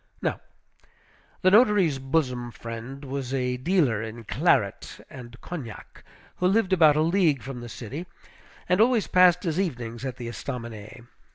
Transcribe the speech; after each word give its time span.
Now, 0.19 0.39
the 1.43 1.51
notary's 1.51 1.99
bosom 1.99 2.49
friend 2.49 3.05
was 3.05 3.35
a 3.35 3.57
dealer 3.57 4.01
in 4.01 4.23
claret 4.23 4.99
and 5.11 5.39
cognac, 5.41 6.03
who 6.37 6.47
lived 6.47 6.73
about 6.73 6.95
a 6.95 7.01
league 7.03 7.43
from 7.43 7.61
the 7.61 7.69
city, 7.69 8.07
and 8.67 8.81
always 8.81 9.05
passed 9.05 9.43
his 9.43 9.59
evenings 9.59 10.03
at 10.03 10.17
the 10.17 10.27
Estaminet. 10.27 11.05